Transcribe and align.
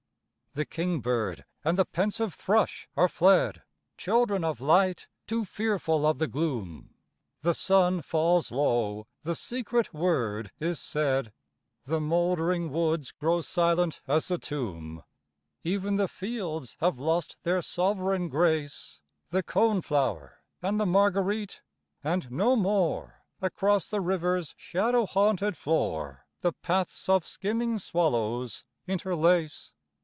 The 0.53 0.65
kingbird 0.65 1.45
and 1.63 1.77
the 1.77 1.85
pensive 1.85 2.33
thrush 2.33 2.89
are 2.97 3.07
fled, 3.07 3.61
Children 3.97 4.43
of 4.43 4.59
light, 4.59 5.07
too 5.25 5.45
fearful 5.45 6.05
of 6.05 6.17
the 6.17 6.27
gloom; 6.27 6.93
The 7.39 7.53
sun 7.53 8.01
falls 8.01 8.51
low, 8.51 9.07
the 9.21 9.33
secret 9.33 9.93
word 9.93 10.51
is 10.59 10.77
said, 10.81 11.31
The 11.85 12.01
mouldering 12.01 12.69
woods 12.69 13.11
grow 13.11 13.39
silent 13.39 14.01
as 14.09 14.27
the 14.27 14.37
tomb; 14.37 15.03
Even 15.63 15.95
the 15.95 16.09
fields 16.09 16.75
have 16.81 16.99
lost 16.99 17.37
their 17.43 17.61
sovereign 17.61 18.27
grace, 18.27 18.99
The 19.29 19.43
cone 19.43 19.79
flower 19.81 20.43
and 20.61 20.77
the 20.81 20.85
marguerite; 20.85 21.61
and 22.03 22.29
no 22.29 22.57
more, 22.57 23.23
Across 23.41 23.89
the 23.89 24.01
river's 24.01 24.53
shadow 24.57 25.05
haunted 25.05 25.55
floor, 25.55 26.25
The 26.41 26.51
paths 26.51 27.07
of 27.07 27.23
skimming 27.25 27.79
swallows 27.79 28.65
interlace. 28.85 29.75